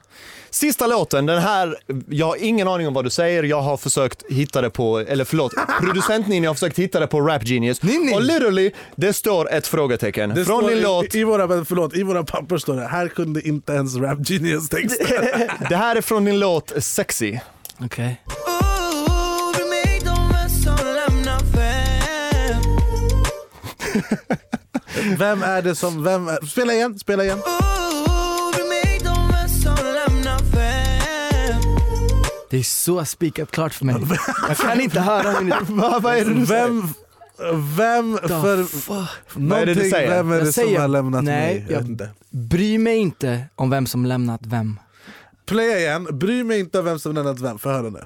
[0.55, 1.77] Sista låten, den här,
[2.09, 5.25] jag har ingen aning om vad du säger, jag har försökt hitta det på, eller
[5.25, 7.83] förlåt, producent Ninni har försökt hitta det på Rap Genius.
[7.83, 8.15] Ninni?
[8.15, 10.35] Och literally, det står ett frågetecken.
[10.35, 13.09] Det Från din i, låt, I, i, våra, förlåt, I våra papper står det, här
[13.09, 15.07] kunde inte ens Rap Genius texten.
[15.69, 17.39] det här är från din låt Sexy.
[17.81, 18.21] Okej.
[24.95, 27.39] Fem Vem är det som, vem är, spela igen, spela igen.
[32.55, 33.97] Det är så spikat klart för mig.
[34.49, 35.55] Jag kan inte höra min...
[35.77, 36.67] Va, vad är det du säger?
[36.67, 36.93] Vem,
[37.77, 38.67] vem för.
[39.39, 40.09] Vad är det du säger?
[40.09, 41.67] vem är Jag det som säger- har lämnat nej, mig?
[41.69, 42.11] Jag jag- inte.
[42.31, 44.79] Bry mig inte om vem som lämnat vem.
[45.47, 48.01] Playa igen, bry mig inte om vem som lämnat vem, få höra nu.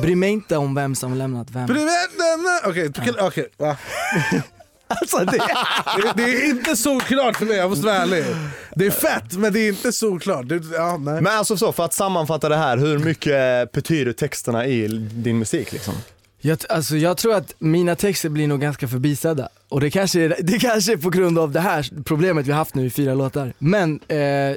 [0.00, 1.66] Bry mig inte om vem som som lämnat vem.
[1.66, 3.76] Bry mig inte, okej, okej, okej, va?
[4.88, 5.38] Alltså, det,
[5.96, 8.24] Det, det är inte solklart för mig, jag måste vara ärlig.
[8.74, 10.48] Det är fett, men det är inte solklart.
[10.48, 11.22] Det, ja, nej.
[11.22, 15.72] men alltså så, för att sammanfatta det här, hur mycket betyder texterna i din musik
[15.72, 15.94] liksom?
[16.40, 19.48] Jag, alltså, jag tror att mina texter blir nog ganska förbisedda.
[19.68, 22.58] Och det kanske, är, det kanske är på grund av det här problemet vi har
[22.58, 23.52] haft nu i fyra låtar.
[23.58, 24.56] Men eh,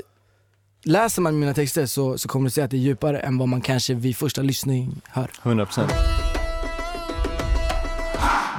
[0.84, 3.48] läser man mina texter så, så kommer du se att det är djupare än vad
[3.48, 5.30] man kanske vid första lyssning hör.
[5.44, 5.89] 100%.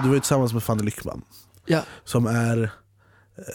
[0.03, 1.23] Du var ju tillsammans med Fanny Lyckman.
[1.71, 1.83] Ja.
[2.05, 2.71] som är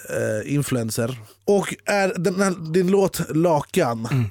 [0.09, 1.19] eh, influencer.
[1.45, 4.25] Och är den här, din låt Lakan, Mm.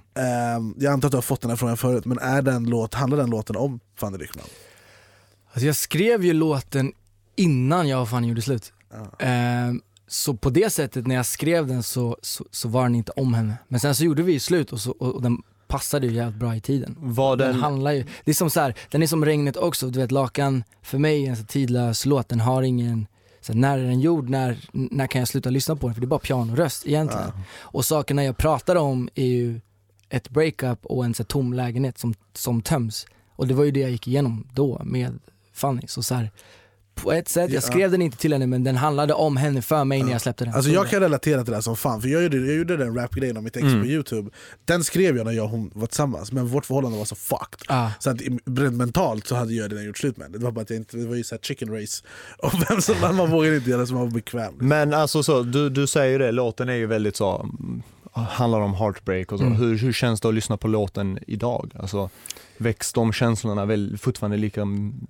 [0.74, 2.94] eh, jag antar att du har fått den här frågan förut, men är den låt,
[2.94, 4.44] handlar den låten om Fanny Lyckman?
[5.52, 6.92] Alltså jag skrev ju låten
[7.36, 8.72] innan jag och Fanny gjorde slut.
[9.18, 9.26] Ja.
[9.26, 9.72] Eh,
[10.08, 13.34] så på det sättet när jag skrev den så, så, så var den inte om
[13.34, 13.54] henne.
[13.68, 16.38] Men sen så gjorde vi ju slut och, så, och, och den passade ju jävligt
[16.40, 16.96] bra i tiden.
[16.98, 19.88] Var Den den, handlar ju, det är som så här, den är som regnet också,
[19.90, 23.06] du vet Lakan, för mig är en så tidlös låt, den har ingen,
[23.44, 25.94] så här, när är den gjord, när, när kan jag sluta lyssna på den?
[25.94, 27.30] För det är bara pianoröst egentligen.
[27.58, 29.60] Och sakerna jag pratar om är ju
[30.08, 33.06] ett breakup och en så här, tom lägenhet som, som töms.
[33.36, 35.18] Och det var ju det jag gick igenom då med
[35.52, 35.82] Fanny.
[35.86, 36.30] Så, så här,
[36.94, 37.60] på ett sätt, jag Ja.
[37.60, 40.44] skrev den inte till henne men den handlade om henne för mig när jag släppte
[40.44, 40.54] den.
[40.54, 42.76] Alltså Så jag kan relatera till det här som fan, för jag gjorde, jag gjorde
[42.76, 43.80] den rap-grejen om mitt ex Mm.
[43.80, 44.30] på youtube.
[44.64, 47.60] Den skrev jag när jag och hon var tillsammans, men vårt förhållande var så fucked.
[47.68, 47.88] Ah.
[47.98, 48.20] Så att
[48.72, 50.38] mentalt så hade jag redan gjort slut med henne.
[50.38, 52.02] Det var bara att jag inte, det var ju så chicken race.
[52.38, 54.54] Och vem som, man, man vågade inte göra som man var bekväm.
[54.58, 58.60] men alltså så, du, du säger ju det, låten är ju väldigt så, mm, handlar
[58.60, 59.44] om heartbreak och så.
[59.44, 59.56] Mm.
[59.58, 61.70] Hur, hur känns det att lyssna på låten idag?
[61.78, 62.10] Alltså,
[62.56, 64.66] väcks de känslorna väl fortfarande lika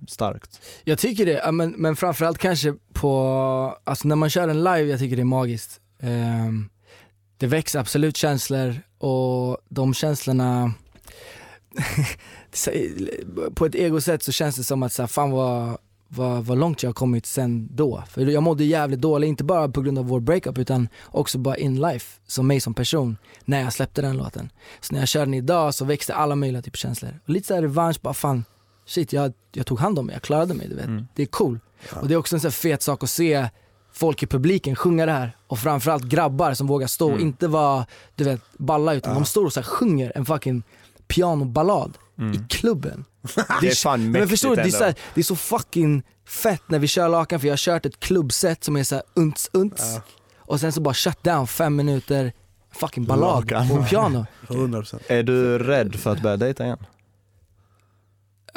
[0.07, 0.61] starkt?
[0.83, 4.99] Jag tycker det, men, men framförallt kanske på, alltså när man kör den live, jag
[4.99, 5.81] tycker det är magiskt.
[6.01, 6.69] Um,
[7.37, 10.73] det väcks absolut känslor och de känslorna,
[13.55, 15.77] på ett egosätt så känns det som att så här, fan vad,
[16.15, 18.03] vad, vad långt jag har kommit sen då.
[18.09, 21.57] För jag mådde jävligt dåligt, inte bara på grund av vår breakup utan också bara
[21.57, 24.49] in life, som mig som person, när jag släppte den låten.
[24.79, 27.19] Så när jag kör den idag så växte alla möjliga typer känslor.
[27.23, 28.45] Och lite såhär revansch, bara fan,
[28.85, 30.85] shit jag, jag tog hand om mig, jag klarade mig du vet.
[30.85, 31.07] Mm.
[31.15, 31.59] Det är cool.
[32.01, 33.47] Och det är också en sån fet sak att se
[33.93, 37.27] folk i publiken sjunga det här och framförallt grabbar som vågar stå och Mm.
[37.27, 40.63] inte vara du vet, balla utan de står och så sjunger en fucking
[41.07, 41.97] pianoballad
[42.35, 43.05] i klubben.
[43.37, 43.45] Mm.
[43.61, 46.03] Det är fan men mäktigt förstår du, det är, så här, det är så fucking
[46.27, 49.03] fett när vi kör Lakan för jag har kört ett klubbset som är så här
[49.13, 49.99] unts unts
[50.37, 52.33] och sen så bara shut down fem minuter
[52.73, 53.69] fucking ballad Lakan.
[53.69, 54.25] på piano.
[54.47, 54.99] 100%.
[55.07, 56.85] Är du rädd för att börja dejta igen?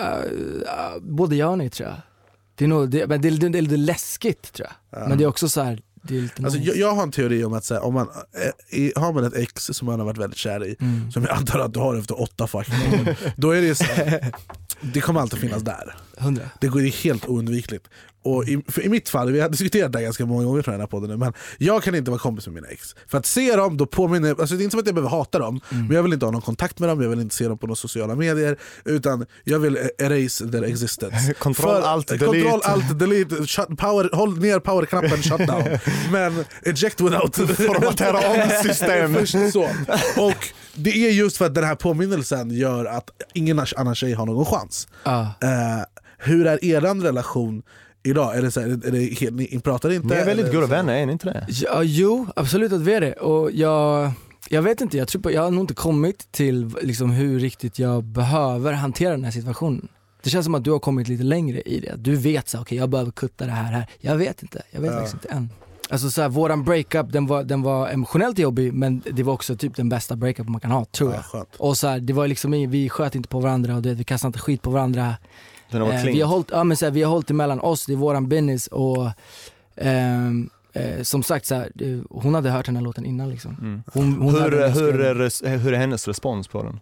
[0.00, 1.98] Uh, uh, både ja och nej tror jag.
[2.54, 5.08] Det är nog, det, men det, är- det är lite läskigt tror jag.
[5.08, 5.82] Men det är också så här, det
[6.44, 6.70] Alltså, nice.
[6.70, 8.08] jag, jag har en teori om att så här, om man,
[8.72, 11.10] eh, i- har man ett ex som man har varit väldigt kär i, Mm.
[11.12, 14.32] som jag antar att du har efter åtta fucking år, då är det så här,
[14.80, 15.94] det kommer alltid finnas där.
[16.20, 16.42] Hundra.
[16.60, 17.86] Det går det är helt oundvikligt.
[18.22, 20.72] Och i, för I mitt fall, vi har diskuterat det här ganska många gånger tror
[20.72, 22.94] jag, i den här podden nu, men jag kan inte vara kompis med mina ex.
[23.06, 25.38] För att se dem, då påminner alltså det är inte som att jag behöver hata
[25.38, 25.86] dem, Mm.
[25.86, 27.66] men jag vill inte ha någon kontakt med dem, jag vill inte se dem på
[27.66, 31.34] några sociala medier, utan jag vill eh, erase their existence.
[31.38, 32.40] Control, alt, eh, delete.
[32.50, 35.64] Control, alt, delete, shut, power, håll ner powerknappen, shutdown.
[36.12, 37.36] men eject without...
[37.36, 39.14] Formatera om system.
[39.14, 39.62] Först så.
[40.16, 44.26] Och det är just för att den här påminnelsen gör att ingen annan tjej har
[44.26, 44.88] någon chans.
[45.04, 45.20] Ja.
[45.20, 45.82] Eh,
[46.18, 47.62] hur är er relation
[48.02, 48.36] idag?
[48.36, 50.06] Är det så här, är det helt, ni pratar inte?
[50.08, 51.46] Ni är väldigt goda vänner, är ni inte det?
[51.48, 53.12] Ja, jo, absolut att vi är det.
[53.12, 54.10] Och jag,
[54.48, 57.78] jag vet inte, jag, tror på, jag har nog inte kommit till liksom, hur riktigt
[57.78, 59.88] jag behöver hantera den här situationen.
[60.22, 61.94] Det känns som att du har kommit lite längre i det.
[61.96, 63.86] Du vet så, okej jag behöver kutta det här, här.
[64.00, 64.96] Jag vet inte, jag vet Ja.
[64.96, 65.50] faktiskt inte än.
[65.90, 69.56] Alltså så här, våran breakup den var, den var emotionellt jobbig men det var också
[69.56, 71.24] typ den bästa breakup man kan ha, tror Ja, jag.
[71.24, 71.48] skönt.
[71.56, 74.28] Och så här, det var liksom, vi sköt inte på varandra och det, vi kastade
[74.28, 75.14] inte skit på varandra.
[75.70, 76.14] Den var Eh, clean.
[76.16, 78.28] vi, har hållit, ja, men så här, vi har hållit emellan oss, det är våran
[78.28, 79.10] business och
[79.76, 83.56] ehm, eh, som sagt så här, det, hon hade hört den här låten innan liksom.
[83.60, 83.82] Mm.
[83.92, 86.80] Hon, hon Hur, hur, är, res- hur är hennes respons på den?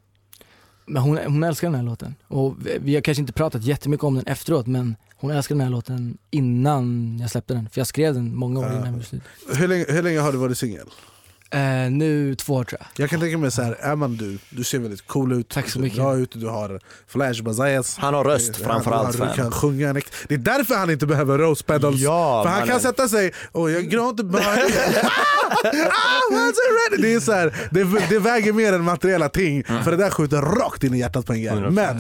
[0.86, 2.14] Men hon, hon älskar den här låten.
[2.28, 5.62] Och vi- vi har kanske inte pratat jättemycket om den efteråt men hon älskar den
[5.64, 7.68] här låten innan jag släppte den.
[7.68, 9.22] För jag skrev den många år innan vi slut.
[9.56, 10.86] Hur, länge, hur länge har du varit singel?
[11.50, 13.02] Eh, nu två år tror jag.
[13.04, 15.64] Jag kan tänka mig så här, är man du, du ser väldigt cool ut, Tack
[15.64, 15.98] så du ser mycket.
[15.98, 17.96] bra ut, du har flash bazayas.
[17.98, 19.12] Han har röst framförallt.
[19.12, 22.00] Du kan sjunga en Det är därför han inte behöver rose pedals.
[22.00, 22.72] Ja, för han mannen.
[22.72, 24.42] kan sätta sig och jag gråter bara.
[24.42, 24.52] ah,
[26.90, 27.02] ready?
[27.02, 30.42] Det, är så här, det, det väger mer än materiella ting, för det där skjuter
[30.42, 31.38] rakt in i hjärtat på en.
[31.38, 31.70] 100%.
[31.70, 31.96] Men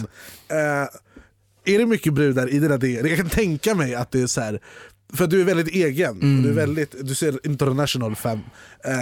[0.48, 0.88] eh,
[1.64, 3.06] är det mycket brudar i dina DM?
[3.06, 4.60] Jag kan tänka mig att det är så här,
[5.14, 8.40] för du är väldigt egen, och du, är väldigt, du ser international fem.
[8.84, 8.92] Eh,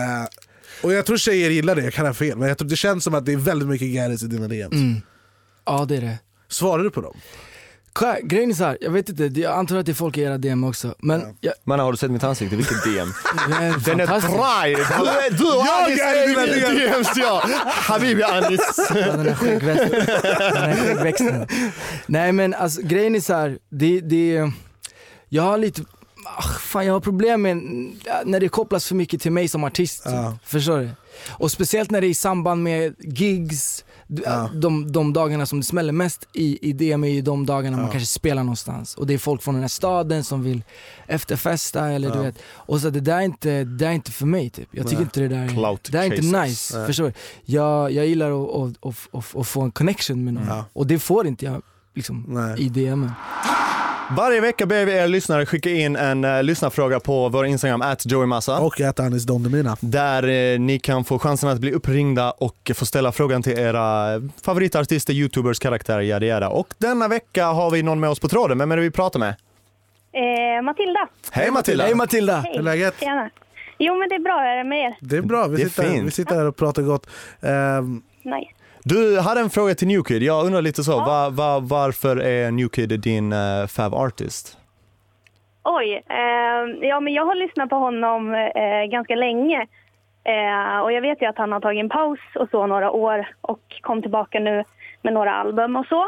[0.83, 3.05] och jag tror tjejer gillar det, jag kan ha fel, men jag tror, det känns
[3.05, 4.73] som att det är väldigt mycket Garris i dina DMs.
[4.73, 5.01] Mm.
[5.67, 6.19] Ja det är det.
[6.49, 7.17] Svarar du på dem?
[8.23, 10.65] Grejen är såhär, jag vet inte, jag antar att det är folk i era DM
[10.65, 10.95] också.
[10.99, 12.57] Men jag, Men har du sett mitt ansikte?
[12.57, 13.09] Vilket DM?
[13.61, 14.37] är Den är fantastisk.
[14.37, 14.75] dry!
[14.75, 16.93] Du, är- du och Jag Anis är i är DM.
[16.93, 17.43] DMs ja!
[17.67, 18.61] Habibi Anis!
[18.95, 19.91] Ja, den här skäggväxten.
[19.91, 21.47] den här skäggväxten.
[22.07, 24.51] Nej men alltså grejen är så här, det, det,
[25.35, 25.83] jag har lite,
[26.39, 27.57] ah, fan jag har problem med
[28.25, 30.03] när det kopplas för mycket till mig som artist.
[30.05, 30.37] Ja.
[30.45, 30.91] Förstår du?
[31.31, 34.51] Och speciellt när det är i samband med gigs, Ja.
[34.55, 37.87] de, de dagarna som det smäller mest i, i DM är ju de dagarna man
[37.87, 37.93] Ja.
[37.93, 38.95] kanske spelar någonstans.
[38.95, 40.63] Och det är folk från den här staden som vill
[41.07, 42.23] efterfesta eller du Ja.
[42.23, 42.39] vet.
[42.55, 44.69] Och så det där är inte, det där är inte för mig typ.
[44.71, 45.03] Jag tycker Nej.
[45.05, 46.79] inte det där är, Clout det där är inte nice.
[46.79, 46.87] Nej.
[46.87, 47.13] Förstår du?
[47.45, 50.47] Jag, jag gillar att, att, att, att, att få en connection med någon.
[50.49, 50.65] Ja.
[50.73, 51.63] Och det får inte jag
[51.95, 52.61] liksom, Nej.
[52.63, 53.11] i DMen.
[54.11, 58.07] Varje vecka ber vi er lyssnare skicka in en uh, lyssnarfråga på vår Instagram, at
[58.13, 59.77] Joey Och äta Anis Don.
[59.81, 64.07] Där eh, ni kan få chansen att bli uppringda och få ställa frågan till era
[64.45, 66.49] favoritartister, youtubers, karaktärer, yada yada.
[66.49, 68.59] Och denna vecka har vi någon med oss på tråden.
[68.59, 69.35] Vem är det vi pratar med?
[70.13, 71.09] Eh, Matilda.
[71.31, 71.85] Hej Matilda!
[71.85, 72.37] Hej Matilda!
[72.37, 72.53] Hej.
[72.53, 72.95] Hur är läget?
[73.01, 73.31] Tjena.
[73.79, 74.41] Jo, men det är bra.
[74.45, 74.97] Är det med er?
[75.01, 76.07] Det är bra, vi, Det är sitter, fint.
[76.07, 77.07] vi sitter här och pratar gott.
[77.41, 78.51] Ehm, Nice.
[78.87, 80.23] Du hade en fråga till Newkid.
[80.23, 84.59] Jag undrar lite så, va, va, varför är Newkid din uh, fav artist?
[85.63, 86.03] Oj.
[86.09, 89.67] Eh, ja, men jag har lyssnat på honom eh, ganska länge.
[90.25, 93.29] Eh, och jag vet ju att han har tagit en paus och så några år
[93.41, 94.65] och kom tillbaka nu
[95.03, 96.03] med några album och så.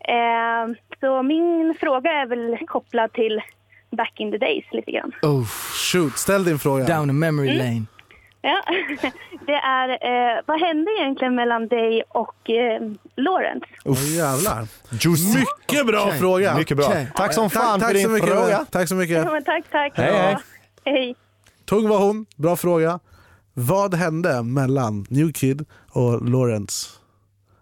[0.00, 3.40] Eh, så min fråga är väl kopplad till
[3.90, 5.12] back in the days lite grann.
[5.22, 5.44] Oh,
[5.92, 6.84] shoot, ställ din fråga.
[6.84, 7.86] down a memory Mm.
[8.42, 8.62] Ja.
[9.46, 12.80] Det är, eh, vad hände egentligen mellan dig och eh,
[13.16, 13.66] Lawrence?
[13.84, 14.66] Åh jävlar.
[14.90, 15.38] Juicy.
[15.38, 16.18] Mycket bra Okej.
[16.18, 16.56] fråga.
[16.56, 16.86] Mycket bra.
[16.86, 17.08] Okej.
[17.14, 18.66] Tack som fan tack för din så mycket, fråga.
[18.70, 19.16] Tack så mycket.
[19.16, 19.92] Ja, tack, tack.
[19.96, 20.36] Hej, hej.
[20.84, 21.14] Hej.
[21.64, 23.00] Tung var hon, bra fråga.
[23.54, 26.88] Vad hände mellan New Kid och Lawrence?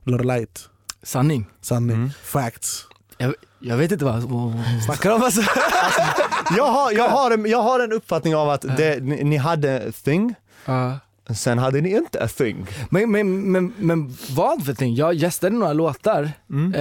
[0.05, 0.61] Lorelite?
[1.03, 1.47] Sanning.
[1.61, 1.97] Sanning.
[1.97, 2.11] Mm.
[2.23, 2.87] Facts.
[3.19, 5.43] Jag, jag vet inte vad, hon snackar om alltså.
[6.57, 9.93] Jag har, jag, har en, jag har en uppfattning av att det, ni, ni hade
[9.93, 10.99] thing, Ja.
[11.35, 12.67] sen hade ni inte a thing.
[12.91, 14.95] Men, men, men, men vad för ting?
[14.95, 16.75] Jag gästade några låtar, Mm.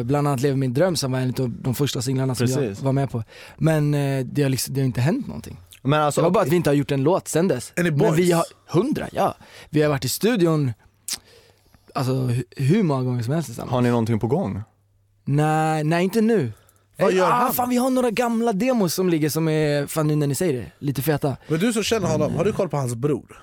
[0.00, 2.78] eh, bland annat Lever min dröm som var en av de första singlarna som Precis.
[2.78, 3.22] jag var med på.
[3.56, 5.56] Men eh, det, har liksom, det har inte hänt någonting.
[5.82, 7.72] Men alltså, Det var bara att vi inte har gjort en låt sen dess.
[7.76, 9.34] Men vi har, hundra, ja.
[9.70, 10.72] Vi har varit i studion,
[11.94, 13.72] alltså hu- hur många gånger som helst tillsammans.
[13.72, 14.62] har ni någonting på gång?
[15.24, 16.52] Nej, nej inte nu.
[16.98, 17.52] Vad Eh, gör ah, han?
[17.54, 20.52] Fan vi har några gamla demos som ligger som är, fan nu när ni säger
[20.52, 21.36] det, lite feta.
[21.48, 23.42] Men du som känner honom, har du koll på hans bror?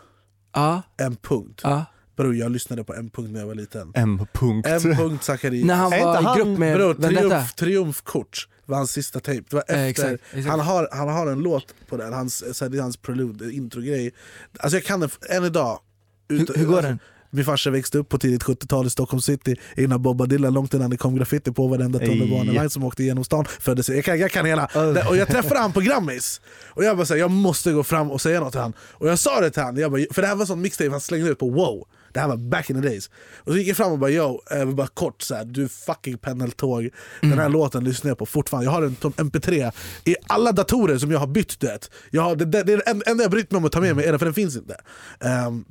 [0.54, 1.62] Ja, En punkt.
[1.64, 1.86] ja.
[2.18, 3.92] Bror, jag lyssnade på en punkt när jag var liten.
[3.96, 4.26] M.
[4.34, 4.68] Punkt.
[4.68, 5.66] En punkt Zacharias.
[5.68, 8.48] När han var inte i han- grupp med Bror, triumf, triumfkort.
[8.66, 9.42] var hans sista tape.
[9.50, 10.48] Det var Eh, efter, exakt, exakt.
[10.48, 13.54] Han, har, han har en låt på den, hans, så här, det är hans prelude,
[13.54, 14.12] introgrej.
[14.60, 15.80] Alltså jag kan den än idag.
[16.28, 17.00] Ut- Hur, hur går alltså, den?
[17.36, 20.90] Min farsa växte upp på tidigt 70-tal i Stockholm city innan Bob Dylan, långt innan
[20.90, 23.46] det kom graffiti på varenda tunnelbanevagn som åkte genom stan.
[23.60, 24.70] Föddes, jag, kan, jag kan hela.
[24.74, 28.12] Det- Och jag träffade han på Grammis, och jag bara såhär, jag måste gå fram
[28.12, 28.74] och säga något till han.
[28.80, 31.02] Och jag sa det till han, jag bara, för det här var sån mixtape han
[31.02, 31.88] slängde ut på wow.
[32.14, 33.10] Det här var back in the days.
[33.38, 36.90] Och så gick jag fram och bara yo, eh, bara kort såhär, du fucking pendeltåg.
[37.22, 38.66] Den här låten lyssnar jag på fortfarande.
[38.66, 39.72] Jag har en som mp3
[40.06, 41.60] i alla datorer som jag har bytt.
[41.60, 41.92] Du vet.
[42.12, 43.96] Jag har, det, det, det är det enda jag brytt mig om att ta med
[43.96, 44.76] mig, är det, för den finns inte.
[45.20, 45.66] Ehm,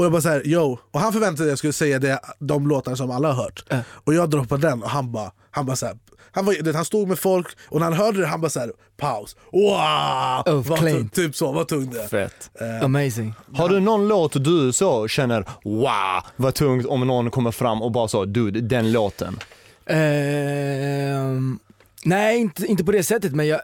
[0.00, 0.78] och jag bara såhär, yo.
[0.90, 3.64] Och han förväntade sig att jag skulle säga det, de låtar som alla har hört.
[3.86, 5.96] Och jag droppade den och han bara, han bara såhär,
[6.32, 9.36] han, var, han stod med folk och när han hörde det han bara såhär, paus.
[9.52, 10.54] Wow!
[10.56, 12.08] Oh, Vad typ så, vad tung det.
[12.08, 12.50] Fett.
[12.82, 13.34] Amazing.
[13.54, 17.92] Har du någon låt du så känner wow vad tungt om någon kommer fram och
[17.92, 19.38] bara så dude den låten.
[19.86, 21.58] Ehm,
[22.04, 23.60] nej, inte, inte på det sättet men jag,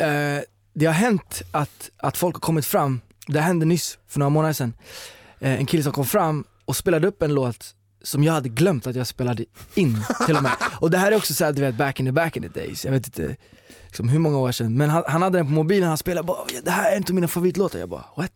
[0.00, 0.42] eh,
[0.74, 4.52] det har hänt att, att folk har kommit fram, det hände nyss för några månader
[4.52, 4.72] sedan.
[5.40, 8.86] Eh, en kille som kom fram och spelade upp en låt som jag hade glömt
[8.86, 9.44] att jag spelade
[9.74, 10.52] in till och med.
[10.80, 12.84] Och det här är också såhär du vet back in the back in the days,
[12.84, 13.36] jag vet inte
[13.86, 14.76] liksom, hur många år sedan.
[14.76, 17.28] Men han, han hade den på mobilen, han spelade bara det här är inte mina
[17.28, 17.78] favoritlåtar.
[17.78, 18.32] Jag bara what?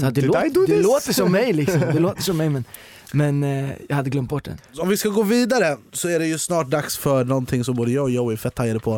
[0.00, 2.64] Så det, do det låter som mig liksom, det låter som mig men,
[3.12, 4.58] men eh, jag hade glömt bort den.
[4.78, 7.90] Om vi ska gå vidare så är det ju snart dags för någonting som både
[7.90, 8.94] jag och Joey är fett taggade på.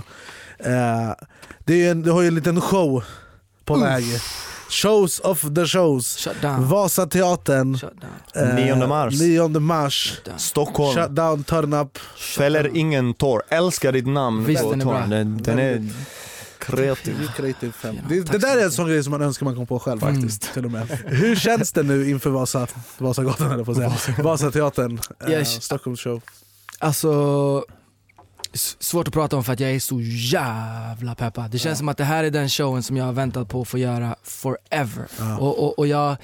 [0.59, 1.12] Eh,
[1.59, 3.05] det är ju en, du har ju en liten show
[3.64, 4.05] på väg.
[4.69, 6.29] Shows of the shows.
[6.61, 7.79] Vasateatern.
[7.79, 7.93] Shut
[8.35, 8.59] down.
[8.59, 9.21] eh, 9 mars.
[9.21, 10.21] 9 mars.
[10.37, 10.95] Stockholm.
[10.95, 11.99] Shut down, turn up.
[12.37, 13.43] Fäller ingen tår.
[13.49, 15.07] Älskar ditt namn Visst, på den är bra.
[15.07, 15.89] Den, den är
[16.59, 17.29] kreativ.
[17.37, 17.97] Creative fem.
[18.09, 20.15] Det, det där är en sån grej som man önskar man kom på själv Mm.
[20.15, 20.55] faktiskt.
[20.55, 20.89] Till och med.
[21.07, 22.67] Hur känns det nu inför Vasa,
[22.99, 24.23] Vasagatan eller på att säga.
[24.23, 25.63] Vasateatern, eh, Yes.
[25.63, 26.21] Stockholms show.
[26.79, 27.65] Alltså,
[28.57, 31.51] svårt att prata om för att jag är så jävla peppad.
[31.51, 33.69] Det känns som att det här är den showen som jag har väntat på att
[33.69, 35.07] få göra forever.
[35.19, 35.38] Ja.
[35.38, 36.16] Och, och, och jag,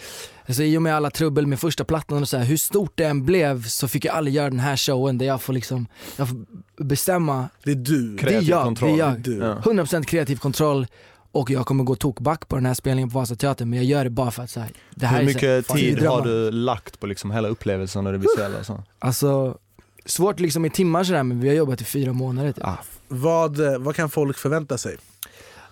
[0.47, 3.05] alltså i och med alla trubbel med första plattan och så här, hur stort det
[3.05, 6.29] än blev så fick jag aldrig göra den här showen där jag får liksom, jag
[6.29, 6.37] får
[6.85, 7.49] bestämma.
[7.65, 8.17] Det är du.
[8.17, 8.91] Det är jag, kontroll.
[8.91, 9.21] det är jag.
[9.21, 9.37] Du.
[9.37, 9.57] Ja.
[9.65, 10.87] 100% kreativ kontroll
[11.33, 14.11] och jag kommer gå tokback på den här spelningen på Vasateatern men jag gör det
[14.11, 16.09] bara för att så här, det här Hur är så här, mycket tid det är
[16.09, 18.59] har du lagt på liksom hela upplevelsen och det visuella?
[18.59, 18.83] och Så?
[18.99, 19.59] Alltså,
[20.05, 22.65] svårt liksom i timmar sådär men vi har jobbat i fyra månader typ.
[22.65, 22.79] Ah.
[23.09, 24.97] Vad, eh, vad kan folk förvänta sig?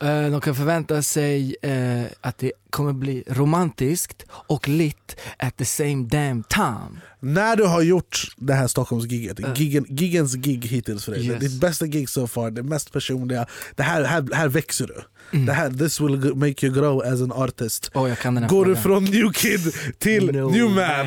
[0.03, 5.65] Eh, De kan förvänta sig eh, att det kommer bli romantiskt och lit at the
[5.65, 7.01] same damn time.
[7.21, 9.53] När du har gjort det här Stockholmsgiget, Uh.
[9.57, 11.41] gigen, gigens gig hittills för dig, Yes.
[11.41, 15.03] ditt bästa gig so far, det mest personliga, det här, här, här växer du.
[15.33, 15.47] Mm.
[15.47, 17.91] Det här, this will make you grow as an artist.
[17.95, 21.07] Åh, jag kan den här Går du från new kid till No new man?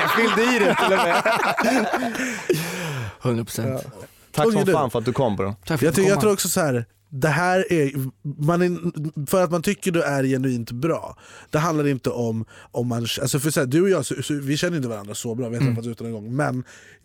[0.00, 1.22] jag fyllde i det till och med.
[3.46, 3.80] 100%.
[4.32, 5.56] Tack Ung är som fan för att du kom bro.
[5.66, 6.86] Tack för Jag, jag tror också så här.
[7.14, 7.92] Det här är,
[8.42, 11.16] man är, för att man tycker du är genuint bra,
[11.50, 12.98] det handlar inte om om man...
[13.20, 15.48] Alltså för så här, du och jag, så, så, vi känner inte varandra så bra,
[15.48, 15.74] vi har Mm.
[15.74, 16.36] träffats utan en gång.
[16.36, 16.64] Men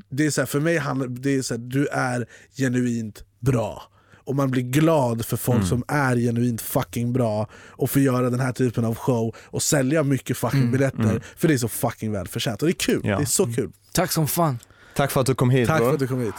[0.09, 2.25] det är så här, för mig handlar det är så här, du är
[2.57, 3.83] genuint bra.
[4.15, 5.67] Och man blir glad för folk Mm.
[5.69, 10.03] som är genuint fucking bra och får göra den här typen av show och sälja
[10.03, 10.71] mycket fucking Mm.
[10.71, 11.23] biljetter.
[11.37, 12.61] För det är så fucking välförtjänt.
[12.61, 13.17] Och det är kul, Ja.
[13.17, 13.71] det är så kul.
[13.93, 14.59] Tack som fan.
[14.95, 15.87] Tack för att du kom hit Tack bro.
[15.87, 16.33] för att du kom hit.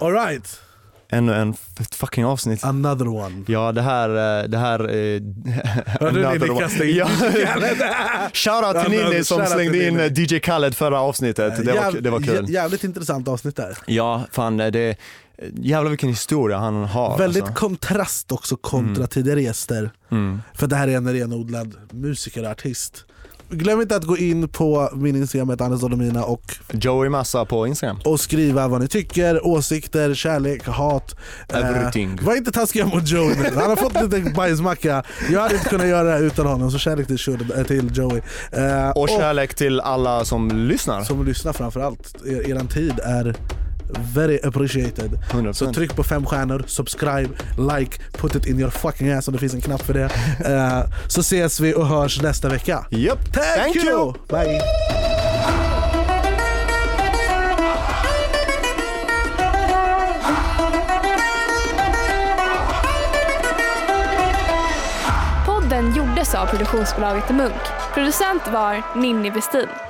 [0.00, 0.60] Alright,
[1.12, 2.64] Ännu en f- fucking avsnitt.
[2.64, 3.44] another one.
[3.48, 4.08] Ja det här,
[4.42, 4.80] eh, det här...
[4.80, 5.20] eh,
[6.00, 6.60] Hörde ni, another ni one.
[6.60, 7.06] kastade in Ja.
[7.08, 7.76] DJ Khaled.
[8.32, 11.64] Shoutout till Ninni som slängde in eh, DJ Khaled förra avsnittet.
[11.66, 12.44] Det var, det var kul.
[12.46, 13.78] jä- Jävligt intressant avsnitt där.
[13.86, 14.96] Ja, fan det...
[15.54, 17.18] Jävlar vilken historia han har.
[17.18, 17.58] Väldigt alltså.
[17.58, 19.90] kontrast också kontra tidigare gäster.
[20.10, 20.42] Mm.
[20.54, 23.04] För det här är en renodlad musiker och artist.
[23.50, 27.96] Glöm inte att gå in på min Instagram, Anders Dolomina och, Joey Massa på Instagram.
[28.04, 31.16] och skriva vad ni tycker, åsikter, kärlek, hat.
[31.48, 32.18] Everything.
[32.20, 33.50] Eh, var inte taskiga mot Joey nu.
[33.56, 35.02] Han har fått lite bajsmacka.
[35.30, 38.20] Jag hade inte kunnat göra det här utan honom, så kärlek till, Shud- till Joey.
[38.52, 41.04] Eh, Och kärlek till alla som lyssnar.
[41.04, 42.14] som lyssnar framförallt.
[42.26, 43.34] Er, eran tid är
[44.14, 45.18] very appreciated.
[45.30, 45.52] 100%.
[45.52, 47.28] Så tryck på fem stjärnor, subscribe,
[47.78, 50.10] like, put it in your fucking ass om det finns en knapp för det.
[50.50, 52.86] Eh, så ses vi och hörs nästa vecka.
[52.90, 53.32] Yep.
[53.32, 53.84] Thank, Thank you!
[53.84, 54.12] you!
[54.28, 54.60] Bye!
[65.46, 67.62] Podden gjordes av produktionsbolaget Munk.
[67.94, 69.89] Producent var Ninni Westin.